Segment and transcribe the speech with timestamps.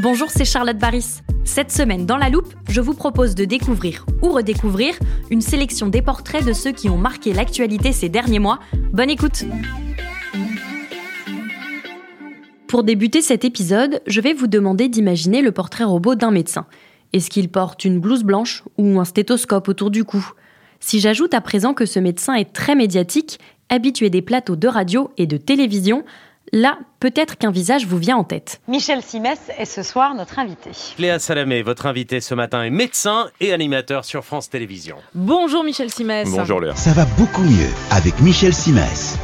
[0.00, 1.22] Bonjour, c'est Charlotte Baris.
[1.44, 4.94] Cette semaine, dans la loupe, je vous propose de découvrir ou redécouvrir
[5.28, 8.60] une sélection des portraits de ceux qui ont marqué l'actualité ces derniers mois.
[8.92, 9.44] Bonne écoute
[12.68, 16.66] Pour débuter cet épisode, je vais vous demander d'imaginer le portrait robot d'un médecin.
[17.12, 20.24] Est-ce qu'il porte une blouse blanche ou un stéthoscope autour du cou?
[20.78, 25.10] Si j'ajoute à présent que ce médecin est très médiatique, habitué des plateaux de radio
[25.18, 26.04] et de télévision,
[26.52, 28.60] Là, peut-être qu'un visage vous vient en tête.
[28.68, 30.70] Michel Simès est ce soir notre invité.
[30.98, 34.98] Léa Salamé, votre invité ce matin est médecin et animateur sur France Télévisions.
[35.14, 36.28] Bonjour Michel Simès.
[36.30, 36.74] Bonjour Léa.
[36.74, 39.18] Ça va beaucoup mieux avec Michel Simès.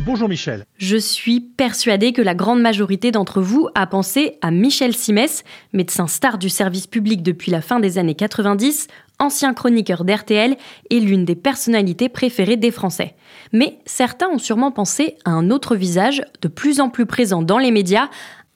[0.00, 0.64] Bonjour Michel.
[0.78, 6.06] Je suis persuadée que la grande majorité d'entre vous a pensé à Michel Simès, médecin
[6.06, 8.86] star du service public depuis la fin des années 90,
[9.18, 10.56] ancien chroniqueur d'RTL
[10.90, 13.14] et l'une des personnalités préférées des Français.
[13.52, 17.58] Mais certains ont sûrement pensé à un autre visage, de plus en plus présent dans
[17.58, 18.08] les médias,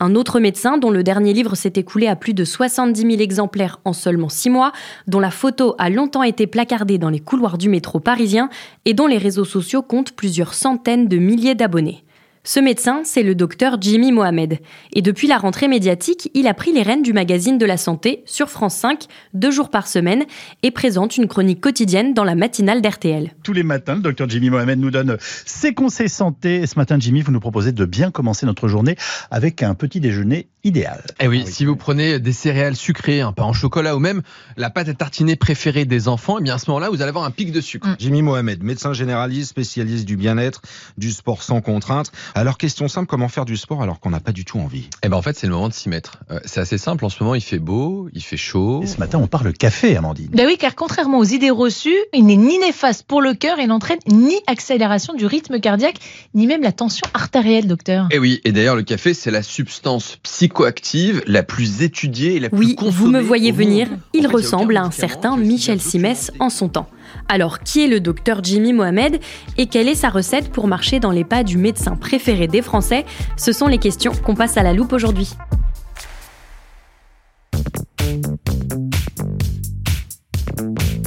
[0.02, 3.80] un autre médecin dont le dernier livre s'est écoulé à plus de 70 000 exemplaires
[3.84, 4.72] en seulement 6 mois,
[5.06, 8.50] dont la photo a longtemps été placardée dans les couloirs du métro parisien
[8.84, 12.04] et dont les réseaux sociaux comptent plusieurs centaines de milliers d'abonnés.
[12.44, 14.58] Ce médecin, c'est le docteur Jimmy Mohamed.
[14.94, 18.24] Et depuis la rentrée médiatique, il a pris les rênes du magazine de la santé
[18.26, 20.24] sur France 5, deux jours par semaine,
[20.64, 23.32] et présente une chronique quotidienne dans la matinale d'RTL.
[23.44, 26.56] Tous les matins, le docteur Jimmy Mohamed nous donne ses conseils santé.
[26.56, 28.96] Et ce matin, Jimmy, vous nous proposez de bien commencer notre journée
[29.30, 31.02] avec un petit déjeuner idéal.
[31.20, 34.22] Eh oui, si vous prenez des céréales sucrées, un pain au chocolat ou même
[34.56, 37.24] la pâte à tartiner préférée des enfants, eh bien à ce moment-là, vous allez avoir
[37.24, 37.88] un pic de sucre.
[37.98, 40.62] Jimmy Mohamed, médecin généraliste, spécialiste du bien-être,
[40.98, 42.10] du sport sans contrainte.
[42.34, 44.88] Alors, question simple, comment faire du sport alors qu'on n'a pas du tout envie?
[45.02, 46.20] Eh ben en fait, c'est le moment de s'y mettre.
[46.30, 48.80] Euh, c'est assez simple, en ce moment, il fait beau, il fait chaud.
[48.82, 50.30] Et ce matin, on parle café, Amandine.
[50.32, 53.66] Ben oui, car contrairement aux idées reçues, il n'est ni néfaste pour le cœur et
[53.66, 55.96] n'entraîne ni accélération du rythme cardiaque,
[56.34, 58.08] ni même la tension artérielle, docteur.
[58.10, 62.48] Eh oui, et d'ailleurs, le café, c'est la substance psychoactive la plus étudiée et la
[62.48, 65.82] plus Oui, consommée vous me voyez venir, il En fait, ressemble à un certain Michel
[65.82, 66.88] Simès en son temps.
[67.28, 69.20] Alors, qui est le docteur Jimmy Mohamed
[69.58, 73.04] et quelle est sa recette pour marcher dans les pas du médecin préféré des Français?
[73.36, 75.30] Ce sont les questions qu'on passe à la loupe aujourd'hui.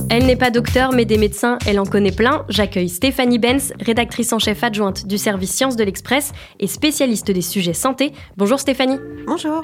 [0.09, 2.45] Elle n'est pas docteur, mais des médecins, elle en connaît plein.
[2.47, 7.41] J'accueille Stéphanie Benz, rédactrice en chef adjointe du service Sciences de l'Express et spécialiste des
[7.41, 8.13] sujets santé.
[8.37, 8.99] Bonjour Stéphanie.
[9.27, 9.61] Bonjour.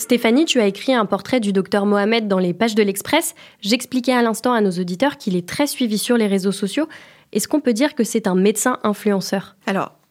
[0.00, 3.34] Stéphanie, tu as écrit un portrait du docteur Mohamed dans les pages de l'Express.
[3.60, 6.88] J'expliquais à l'instant à nos auditeurs qu'il est très suivi sur les réseaux sociaux.
[7.32, 9.56] Est-ce qu'on peut dire que c'est un médecin influenceur?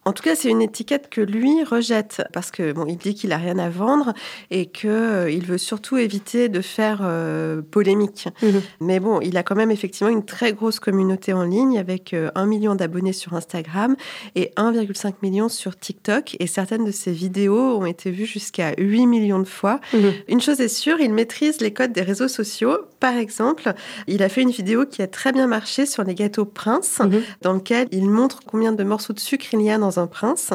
[0.07, 3.34] En tout cas, c'est une étiquette que lui rejette parce que bon, il dit qu'il
[3.34, 4.13] a rien à vendre
[4.51, 8.29] et que euh, il veut surtout éviter de faire euh, polémique.
[8.41, 8.62] Mhm.
[8.79, 12.31] Mais bon, il a quand même effectivement une très grosse communauté en ligne avec euh,
[12.35, 13.97] un million d'abonnés sur Instagram
[14.35, 16.38] et 1,5 million sur TikTok.
[16.40, 19.81] Et certaines de ses vidéos ont été vues jusqu'à 8 millions de fois.
[19.94, 20.13] Mhm.
[20.29, 22.78] Une chose est sûre, il maîtrise les codes des réseaux sociaux.
[23.01, 23.73] Par exemple,
[24.07, 27.22] il a fait une vidéo qui a très bien marché sur les gâteaux Prince, Mhm.
[27.41, 29.97] dans lequel il montre combien de morceaux de sucre il y a dans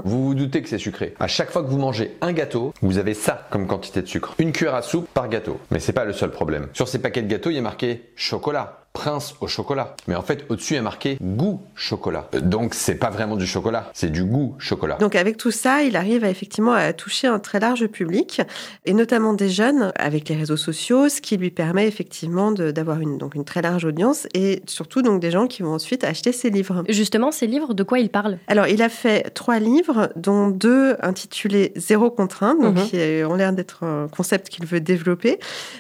[0.05, 1.15] Vous vous doutez que c'est sucré.
[1.19, 4.35] À chaque fois que vous mangez un gâteau, vous avez ça comme quantité de sucre.
[4.39, 5.59] Une cuillère à soupe par gâteau.
[5.71, 6.69] Mais c'est pas le seul problème.
[6.73, 8.82] Sur ces paquets de gâteaux, il y a marqué chocolat.
[8.93, 9.97] Prince au chocolat.
[10.07, 12.29] Mais en fait, au-dessus, a marqué goût chocolat.
[12.35, 14.97] Euh, Donc, c'est pas vraiment du chocolat, c'est du goût chocolat.
[14.97, 18.43] Donc avec tout ça, il arrive à, effectivement à toucher un très large public,
[18.85, 23.17] et notamment des jeunes avec les réseaux sociaux, ce qui lui permet effectivement d'avoir une,
[23.19, 26.51] donc une très large audience, et surtout donc des gens qui vont ensuite acheter ses
[26.51, 26.85] livres.
[26.89, 30.97] Justement, ces livres, de quoi il parle Alors, il a fait trois livres, dont deux
[31.01, 32.85] intitulés Zéro contrainte, donc Mhm.
[32.85, 35.39] qui ont l'air d'être un concept qu'il veut développer.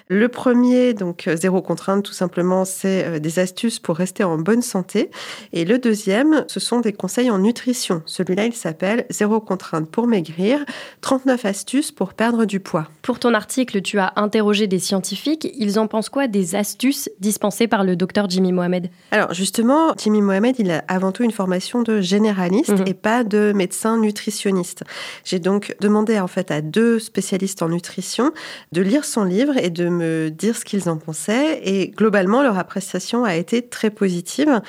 [0.08, 4.62] Le premier, donc Zéro contrainte, tout simplement, c'est euh, des astuces pour rester en bonne
[4.62, 5.10] santé.
[5.52, 8.02] Et le deuxième, ce sont des conseils en nutrition.
[8.06, 10.58] Celui-là, il s'appelle Zéro contrainte pour maigrir,
[11.00, 12.88] 39 astuces pour perdre du poids.
[13.02, 15.48] Pour ton article, tu as interrogé des scientifiques.
[15.58, 18.90] Ils en pensent quoi des astuces dispensées par le docteur Jimmy Mohamed?
[19.10, 22.84] Alors justement, Jimmy Mohamed, il a avant tout une formation de généraliste Mhm.
[22.86, 24.84] et pas de médecin nutritionniste.
[25.24, 28.32] J'ai donc demandé en fait à deux spécialistes en nutrition
[28.72, 31.60] de lire son livre et de me dire ce qu'ils en pensaient.
[31.64, 32.91] Et globalement, leur appréciation
[33.24, 34.60] a été très positive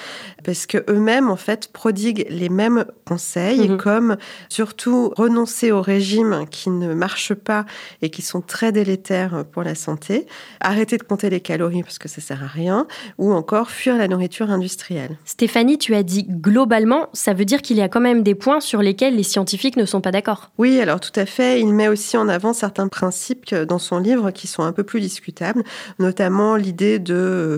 [0.44, 3.78] parce que eux-mêmes en fait prodiguent les mêmes conseils Mhm.
[3.78, 4.18] comme
[4.50, 7.66] surtout renoncer aux régimes qui ne marchent pas
[8.02, 10.28] et qui sont très délétères pour la santé,
[10.60, 12.88] arrêter de compter les calories parce que ça sert à rien
[13.18, 15.18] ou encore fuir la nourriture industrielle.
[15.26, 18.60] Stéphanie, tu as dit globalement, ça veut dire qu'il y a quand même des points
[18.60, 20.52] sur lesquels les scientifiques ne sont pas d'accord.
[20.58, 21.60] Oui, alors tout à fait.
[21.60, 25.00] Il met aussi en avant certains principes dans son livre qui sont un peu plus
[25.00, 25.64] discutables,
[26.00, 27.14] notamment l'idée de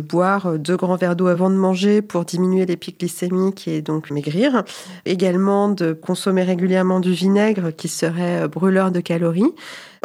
[0.06, 4.12] euh, deux grands verres d'eau avant de manger pour diminuer les pics glycémiques et donc
[4.12, 4.64] maigrir.
[5.06, 9.54] Également de consommer régulièrement du vinaigre qui serait brûleur de calories.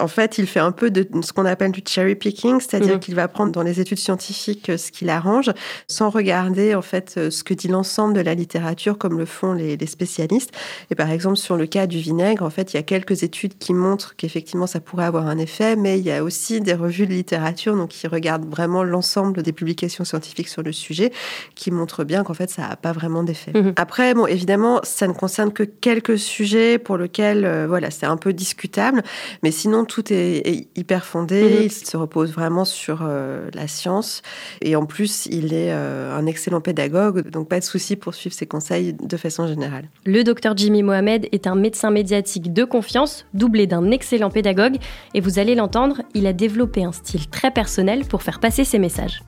[0.00, 3.00] En fait, il fait un peu de ce qu'on appelle du cherry picking, c'est-à-dire Mhm.
[3.00, 5.50] qu'il va prendre dans les études scientifiques euh, ce qu'il arrange,
[5.88, 9.52] sans regarder en fait euh, ce que dit l'ensemble de la littérature, comme le font
[9.52, 10.50] les, les spécialistes.
[10.90, 13.58] Et par exemple, sur le cas du vinaigre, en fait, il y a quelques études
[13.58, 17.06] qui montrent qu'effectivement ça pourrait avoir un effet, mais il y a aussi des revues
[17.06, 21.12] de littérature, donc qui regardent vraiment l'ensemble des publications scientifiques sur le sujet,
[21.54, 23.52] qui montrent bien qu'en fait ça n'a pas vraiment d'effet.
[23.54, 23.72] Mhm.
[23.76, 28.16] Après, bon, évidemment, ça ne concerne que quelques sujets pour lesquels, euh, voilà, c'est un
[28.16, 29.02] peu discutable,
[29.42, 31.42] mais sinon tout est, est hyper fondé.
[31.42, 31.62] Mhm.
[31.64, 34.22] Il se repose vraiment sur euh, la science,
[34.62, 38.34] et en plus, il est euh, un excellent pédagogue, donc pas de souci pour suivre
[38.34, 39.88] ses conseils de façon générale.
[40.06, 44.76] Le docteur Jimmy Mohamed est un médecin médiatique de confiance, doublé d'un excellent pédagogue,
[45.14, 48.78] et vous allez l'entendre, il a développé un style très personnel pour faire passer ses
[48.78, 49.22] messages.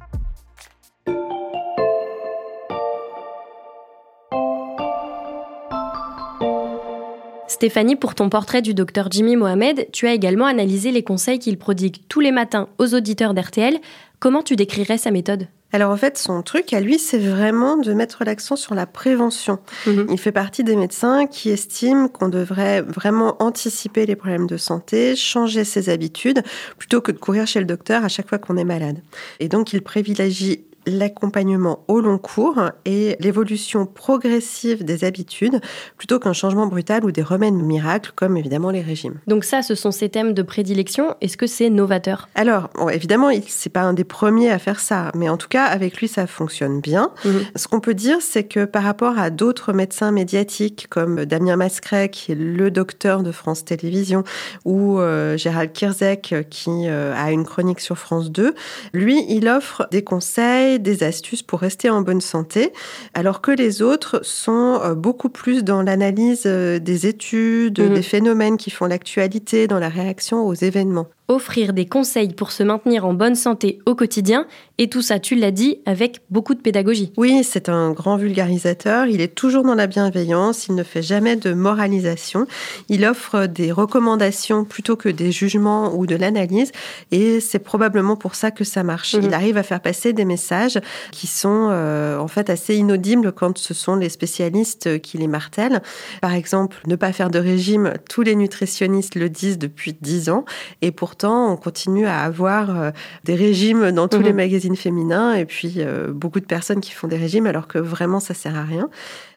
[7.62, 11.56] Stéphanie, pour ton portrait du docteur Jimmy Mohamed, tu as également analysé les conseils qu'il
[11.58, 13.78] prodigue tous les matins aux auditeurs d'RTL.
[14.18, 15.46] Comment tu décrirais sa méthode?
[15.70, 19.60] Alors en fait, son truc à lui, c'est vraiment de mettre l'accent sur la prévention.
[19.86, 20.08] Mhm.
[20.10, 25.14] Il fait partie des médecins qui estiment qu'on devrait vraiment anticiper les problèmes de santé,
[25.14, 26.42] changer ses habitudes,
[26.78, 28.98] plutôt que de courir chez le docteur à chaque fois qu'on est malade.
[29.38, 35.60] Et donc, il privilégie l'accompagnement au long cours et l'évolution progressive des habitudes
[35.96, 39.20] plutôt qu'un changement brutal ou des remèdes miracles comme évidemment les régimes.
[39.26, 41.14] Donc ça, ce sont ses thèmes de prédilection.
[41.20, 42.28] Est-ce que c'est novateur?
[42.34, 45.64] Alors, bon, évidemment, c'est pas un des premiers à faire ça, mais en tout cas,
[45.64, 47.10] avec lui, ça fonctionne bien.
[47.24, 47.42] Mhm.
[47.56, 52.08] Ce qu'on peut dire, c'est que par rapport à d'autres médecins médiatiques comme Damien Mascret,
[52.08, 54.24] qui est le docteur de France Télévisions,
[54.64, 58.54] ou euh, Gérald Kirzek, qui euh, a une chronique sur France 2,
[58.92, 62.72] lui, il offre des conseils, des astuces pour rester en bonne santé,
[63.14, 67.94] alors que les autres sont euh, beaucoup plus dans l'analyse euh, des études, Mhm.
[67.94, 71.06] des phénomènes qui font l'actualité, dans la réaction aux événements.
[71.28, 74.46] Offrir des conseils pour se maintenir en bonne santé au quotidien,
[74.78, 77.12] et tout ça, tu l'as dit, avec beaucoup de pédagogie.
[77.16, 79.06] Oui, c'est un grand vulgarisateur.
[79.06, 80.66] Il est toujours dans la bienveillance.
[80.66, 82.46] Il ne fait jamais de moralisation.
[82.88, 86.72] Il offre des recommandations plutôt que des jugements ou de l'analyse.
[87.12, 89.14] Et c'est probablement pour ça que ça marche.
[89.14, 89.22] Mhm.
[89.24, 90.80] Il arrive à faire passer des messages
[91.12, 95.82] qui sont euh, en fait assez inaudibles quand ce sont les spécialistes qui les martèlent.
[96.20, 97.92] Par exemple, ne pas faire de régime.
[98.08, 100.44] Tous les nutritionnistes le disent depuis dix ans.
[100.80, 102.90] Et pourtant, on continue à avoir euh,
[103.24, 104.24] des régimes dans tous Mhm.
[104.24, 107.76] les magazines féminins et puis euh, beaucoup de personnes qui font des régimes alors que
[107.78, 108.88] vraiment ça sert à rien.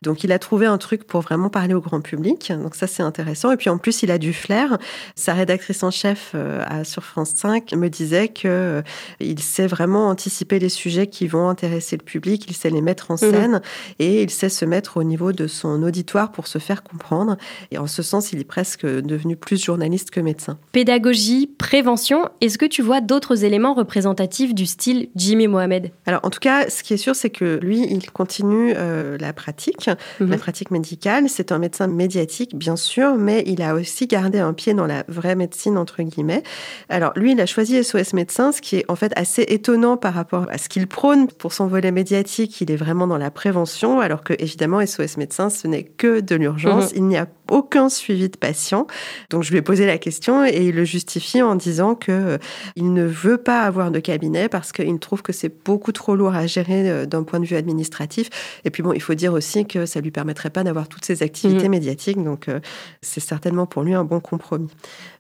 [0.02, 2.54] Donc il a trouvé un truc pour vraiment parler au grand public.
[2.64, 3.52] Donc ça c'est intéressant.
[3.52, 4.78] Et puis en plus il a du flair.
[5.16, 8.82] Sa rédactrice en chef euh, à- sur France 5 me disait que euh,
[9.20, 12.46] il sait vraiment anticiper les sujets qui vont intéresser le public.
[12.48, 13.62] Il sait les mettre en scène
[14.00, 17.36] et il sait se mettre au niveau de son auditoire pour se faire comprendre.
[17.72, 20.58] Et en ce sens il est presque devenu plus journaliste que médecin.
[20.72, 26.30] Pédagogie, prévention, est-ce que tu vois d'autres éléments représentatifs du style Jimmy Mohamed Alors, en
[26.30, 29.90] tout cas, ce qui est sûr, c'est que lui, il continue euh, la pratique,
[30.20, 30.30] Mhm.
[30.30, 31.28] la pratique médicale.
[31.28, 35.06] C'est un médecin médiatique, bien sûr, mais il a aussi gardé un pied dans la
[35.08, 36.44] vraie médecine, entre guillemets.
[36.88, 40.14] Alors, lui, il a choisi SOS Médecins, ce qui est en fait assez étonnant par
[40.14, 41.26] rapport à ce qu'il prône.
[41.30, 45.50] Pour son volet médiatique, il est vraiment dans la prévention, alors que, évidemment, SOS Médecins,
[45.50, 46.92] ce n'est que de l'urgence.
[46.92, 46.98] Mhm.
[46.98, 48.88] Il n'y a aucun suivi de patient.
[49.30, 52.38] Donc, je lui ai posé la question et il le justifie en disant que euh,
[52.76, 56.36] il ne veut pas avoir de cabinet parce qu'il trouve que c'est beaucoup trop lourd
[56.36, 58.30] à gérer euh, d'un point de vue administratif.
[58.66, 61.24] Et puis bon, il faut dire aussi que ça lui permettrait pas d'avoir toutes ces
[61.24, 61.72] activités Mhm.
[61.72, 62.24] médiatiques.
[62.24, 62.60] Donc euh,
[63.02, 64.70] c'est certainement pour lui un bon compromis.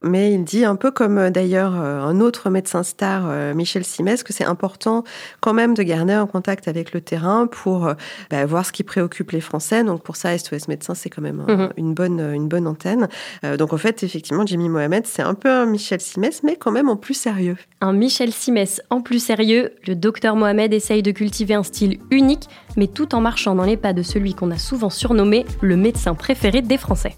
[0.03, 4.43] Mais il dit un peu comme d'ailleurs un autre médecin star, Michel Simès, que c'est
[4.45, 5.03] important
[5.41, 7.91] quand même de garder un contact avec le terrain pour
[8.29, 9.83] bah, voir ce qui préoccupe les Français.
[9.83, 11.69] Donc pour ça, SOS Médecins, c'est quand même Mhm.
[11.77, 13.07] une, bonne, une bonne antenne.
[13.43, 16.71] Euh, donc en fait, effectivement, Jimmy Mohamed, c'est un peu un Michel Simès, mais quand
[16.71, 17.57] même en plus sérieux.
[17.81, 22.47] Un Michel Simès en plus sérieux, le docteur Mohamed essaye de cultiver un style unique,
[22.77, 26.15] mais tout en marchant dans les pas de celui qu'on a souvent surnommé le médecin
[26.15, 27.17] préféré des Français.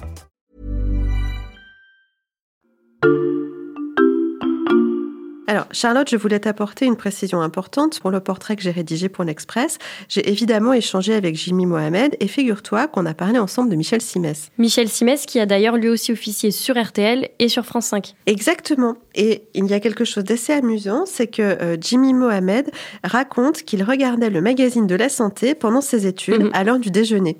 [5.51, 9.25] Alors, Charlotte, je voulais t'apporter une précision importante pour le portrait que j'ai rédigé pour
[9.25, 9.79] l'Express.
[10.07, 14.47] J'ai évidemment échangé avec Jimmy Mohamed et figure-toi qu'on a parlé ensemble de Michel Simès.
[14.57, 18.13] Michel Simès qui a d'ailleurs lui aussi officié sur RTL et sur France 5.
[18.27, 18.95] Exactement.
[19.13, 22.71] Et il y a quelque chose d'assez amusant, c'est que euh, Jimmy Mohamed
[23.03, 26.51] raconte qu'il regardait le magazine de la santé pendant ses études Mhm.
[26.53, 27.35] à l'heure du déjeuner.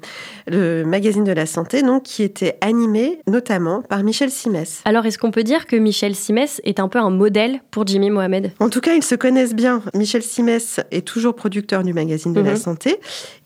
[0.48, 4.82] Le magazine de la santé, donc, qui était animé notamment par Michel Simès.
[4.84, 8.01] Alors est-ce qu'on peut dire que Michel Simès est un peu un modèle pour Jimmy
[8.10, 9.82] Mohamed En tout cas, ils se connaissent bien.
[9.94, 12.58] Michel Simès est toujours producteur du magazine de la Mhm.
[12.58, 13.00] santé.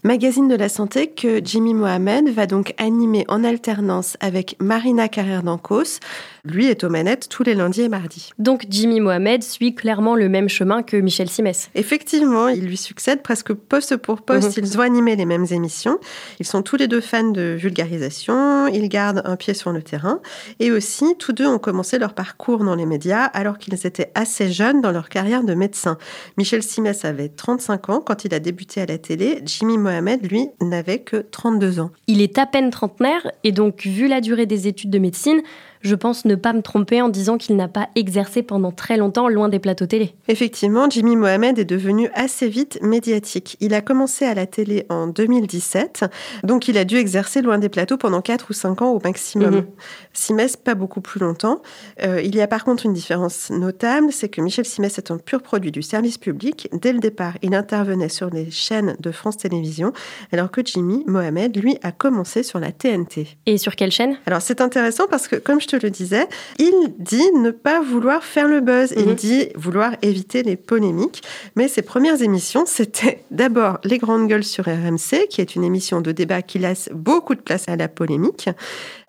[0.04, 5.42] Magazine de la santé que Jimmy Mohamed va donc animer en alternance avec Marina Carrère
[5.42, 6.00] d'Ancos.
[6.44, 8.30] Lui est aux manettes tous les lundis et mardis.
[8.38, 11.70] Donc Jimmy Mohamed suit clairement le même chemin que Michel Simès.
[11.74, 14.58] Effectivement, il lui succède presque poste pour poste.
[14.60, 14.64] Mhm.
[14.64, 15.98] Ils ont animé les mêmes émissions.
[16.40, 18.68] Ils sont tous les deux fans de vulgarisation.
[18.68, 20.20] Ils gardent un pied sur le terrain.
[20.60, 24.45] Et aussi, tous deux ont commencé leur parcours dans les médias alors qu'ils étaient assez
[24.52, 25.98] jeunes dans leur carrière de médecin.
[26.38, 29.42] Michel Simès avait 35 ans quand il a débuté à la télé.
[29.46, 31.92] Jimmy Mohamed, lui, n'avait que 32 ans.
[32.08, 35.42] Il est à peine trentenaire et donc vu la durée des études de médecine,
[35.86, 39.30] je pense ne pas me tromper en disant qu'il n'a pas exercé pendant très longtemps
[39.30, 40.16] loin des plateaux télé.
[40.28, 43.56] Effectivement, Jimmy Mohamed est devenu assez vite médiatique.
[43.60, 46.06] Il a commencé à la télé en 2017,
[46.44, 49.56] donc il a dû exercer loin des plateaux pendant 4 ou 5 ans au maximum.
[49.56, 49.66] Mhm.
[50.14, 51.62] Simès, pas beaucoup plus longtemps.
[52.02, 55.18] Euh, il y a par contre une différence notable, c'est que Michel Simès est un
[55.18, 56.68] pur produit du service public.
[56.74, 59.94] Dès le départ, il intervenait sur les chaînes de France Télévisions,
[60.32, 63.28] alors que Jimmy Mohamed, lui, a commencé sur la TNT.
[63.46, 64.18] Et sur quelle chaîne?
[64.26, 66.28] Alors c'est intéressant parce que, comme je te le disais,
[66.60, 68.94] il dit ne pas vouloir faire le buzz.
[68.98, 69.16] Il Mhm.
[69.16, 71.24] dit vouloir éviter les polémiques.
[71.56, 76.02] Mais ses premières émissions, c'était d'abord Les Grandes Gueules sur RMC, qui est une émission
[76.02, 78.50] de débat qui laisse beaucoup de place à la polémique.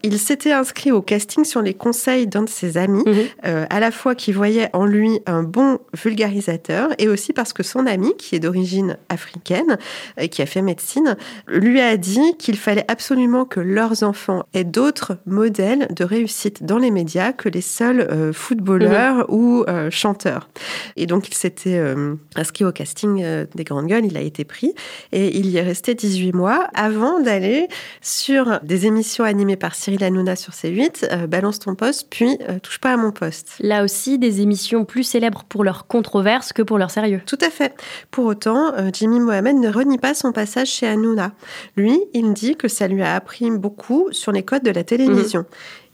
[0.03, 3.15] Il s'était inscrit au casting sur les conseils d'un de ses amis, Mhm.
[3.47, 7.63] euh, à la fois qui voyait en lui un bon vulgarisateur et aussi parce que
[7.63, 9.79] son ami, qui est d'origine africaine
[10.19, 11.17] et qui a fait médecine,
[11.49, 16.79] lui a dit qu'il fallait absolument que leurs enfants aient d'autres modèles de réussite dans
[16.79, 20.49] les médias que les seuls euh, footballeurs ou euh, chanteurs.
[20.97, 24.45] Et donc il s'était euh, inscrit au casting euh, des Grandes Gueules, il a été
[24.45, 24.75] pris
[25.13, 27.69] et il y est resté 18 mois avant d'aller
[28.01, 32.59] sur des émissions animées par Cyril Hanouna sur C8, euh, Balance ton poste, puis euh,
[32.59, 33.55] Touche pas à mon poste.
[33.61, 37.21] Là aussi, des émissions plus célèbres pour leur controverse que pour leur sérieux.
[37.25, 37.73] Tout à fait.
[38.11, 41.31] Pour autant, euh, Jimmy Mohamed ne renie pas son passage chez Hanouna.
[41.77, 45.45] Lui, il dit que ça lui a appris beaucoup sur les codes de la télévision.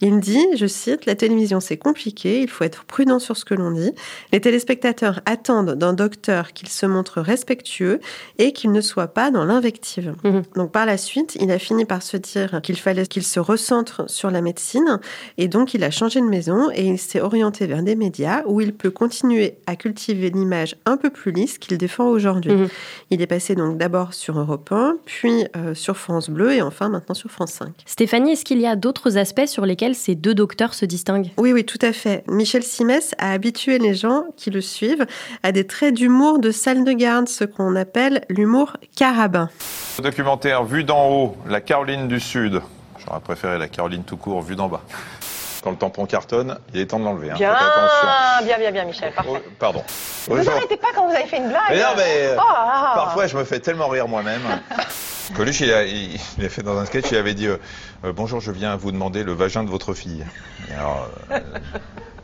[0.04, 3.54] Il dit, je cite, La télévision c'est compliqué, il faut être prudent sur ce que
[3.54, 3.92] l'on dit.
[4.32, 8.00] Les téléspectateurs attendent d'un docteur qu'il se montre respectueux
[8.38, 10.14] et qu'il ne soit pas dans l'invective.
[10.24, 10.42] Mhm.
[10.56, 14.10] Donc par la suite, il a fini par se dire qu'il fallait qu'il se recentre
[14.10, 14.98] sur la médecine
[15.38, 18.60] et donc il a changé de maison et il s'est orienté vers des médias où
[18.60, 22.52] il peut continuer à cultiver l'image un peu plus lisse qu'il défend aujourd'hui.
[22.52, 22.68] Mhm.
[23.10, 26.88] Il est passé donc d'abord sur Europe 1, puis euh, sur France Bleu et enfin
[26.88, 27.68] maintenant sur France 5.
[27.86, 31.52] Stéphanie, est-ce qu'il y a d'autres aspects sur lesquels ces deux docteurs se distinguent Oui,
[31.52, 32.24] oui, tout à fait.
[32.28, 35.06] Michel Simès a habitué les gens qui le suivent
[35.42, 39.48] à des traits d'humour de salle de garde, ce qu'on appelle l'humour carabin.
[40.02, 42.60] Documentaire Vue d'en haut, la Caroline du Sud.
[43.04, 44.82] J'aurais préféré la Caroline tout court, vue d'en bas.
[45.62, 47.30] Quand le tampon cartonne, il est temps de l'enlever.
[47.30, 47.34] hein.
[47.36, 47.54] Bien,
[48.44, 49.30] bien, bien, bien, Michel, parfait.
[49.32, 49.84] Oh, pardon.
[50.26, 50.52] Vous Bonjour.
[50.54, 51.60] arrêtez pas quand vous avez fait une blague.
[51.70, 52.92] Mais non, mais euh, Oh là là.
[52.94, 54.42] parfois je me fais tellement rire moi-même.
[55.36, 57.58] Coluche, il a, il, il a fait dans un sketch, il avait dit euh,
[58.04, 60.26] Euh, Bonjour, je viens vous demander le vagin de votre fille.
[60.68, 61.38] Et alors, euh,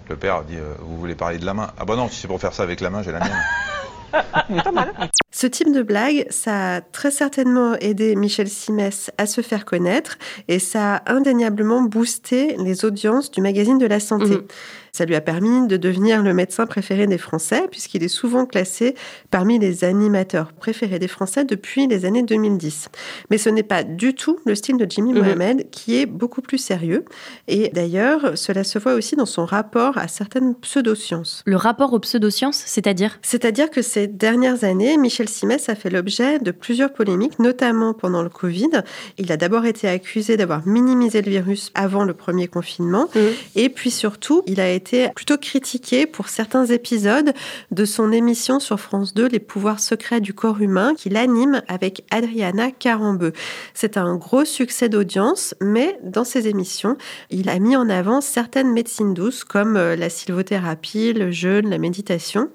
[0.09, 1.69] le père a dit Vous voulez parler de la main?
[1.79, 3.31] Ah bah non, si c'est pour faire ça avec la main, j'ai la mienne.
[5.31, 10.19] Ce type de blague, ça a très certainement aidé Michel Simès à se faire connaître
[10.49, 14.37] et ça a indéniablement boosté les audiences du magazine de la santé.
[14.37, 14.47] Mhm.
[14.93, 18.95] Ça lui a permis de devenir le médecin préféré des Français, puisqu'il est souvent classé
[19.31, 22.89] parmi les animateurs préférés des Français depuis les années 2010.
[23.31, 25.19] Mais ce n'est pas du tout le style de Jimmy Mhm.
[25.19, 27.05] Mohamed, qui est beaucoup plus sérieux.
[27.49, 31.43] Et d'ailleurs, cela se voit aussi dans son rapport à certaines pseudosciences.
[31.47, 33.19] Le rapport aux pseudosciences, c'est-à-dire?
[33.23, 38.23] C'est-à-dire que ces dernières années, Michel Simès a fait l'objet de plusieurs polémiques, notamment pendant
[38.23, 38.71] le Covid.
[39.19, 43.09] Il a d'abord été accusé d'avoir minimisé le virus avant le premier confinement.
[43.15, 43.23] Mhm.
[43.57, 47.33] Et puis surtout, il a été plutôt critiqué pour certains épisodes
[47.71, 52.05] de son émission sur France 2, Les pouvoirs secrets du corps humain, qu'il anime avec
[52.11, 53.33] Adriana Carambeu.
[53.75, 56.97] C'est un gros succès d'audience, mais dans ses émissions,
[57.31, 61.79] il a mis en avant certaines médecines douces comme euh, la sylvothérapie, le jeûne, la
[61.79, 62.49] méditation.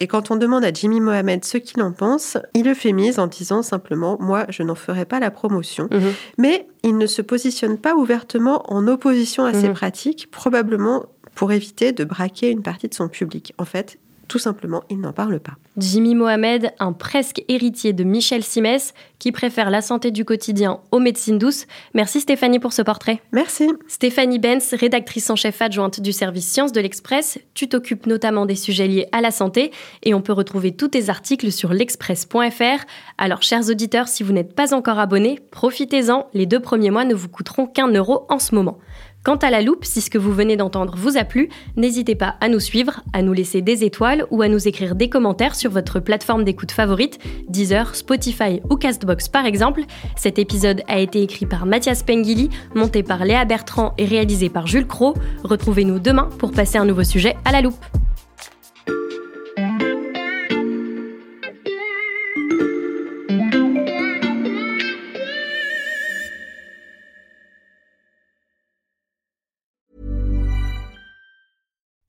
[0.00, 3.62] Et quand on demande à Jimmy Mohamed ce qu'il en pense, il euphémise en disant
[3.62, 5.88] simplement Moi, je n'en ferai pas la promotion.
[5.90, 6.12] Mhm.
[6.38, 9.74] Mais il ne se positionne pas ouvertement en opposition à ces Mhm.
[9.74, 13.52] pratiques, probablement pour éviter de braquer une partie de son public.
[13.58, 13.98] En fait,
[14.28, 15.52] tout simplement, il n'en parle pas.
[15.76, 20.98] Jimmy Mohamed, un presque héritier de Michel Simès, qui préfère la santé du quotidien aux
[20.98, 21.66] médecines douces.
[21.94, 23.20] Merci Stéphanie pour ce portrait.
[23.32, 23.68] Merci.
[23.88, 28.54] Stéphanie Benz, rédactrice en chef adjointe du service Sciences de l'Express, tu t'occupes notamment des
[28.54, 29.72] sujets liés à la santé
[30.02, 32.84] et on peut retrouver tous tes articles sur l'express.fr.
[33.18, 37.14] Alors chers auditeurs, si vous n'êtes pas encore abonnés, profitez-en, les deux premiers mois ne
[37.14, 38.78] vous coûteront qu'un euro en ce moment.
[39.24, 42.34] Quant à la loupe, si ce que vous venez d'entendre vous a plu, n'hésitez pas
[42.42, 45.70] à nous suivre, à nous laisser des étoiles ou à nous écrire des commentaires sur
[45.70, 49.80] votre plateforme d'écoute favorite, Deezer, Spotify ou Castbox par exemple.
[50.14, 54.66] Cet épisode a été écrit par Mathias Pengili, monté par Léa Bertrand et réalisé par
[54.66, 55.14] Jules Cro.
[55.42, 57.82] Retrouvez-nous demain pour passer un nouveau sujet à la loupe.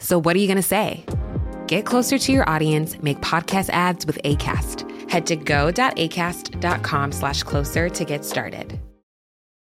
[0.00, 1.04] So, what are you going to say?
[1.68, 5.08] Get closer to your audience, make podcast ads with ACAST.
[5.08, 8.80] Head to go.acast.com slash closer to get started.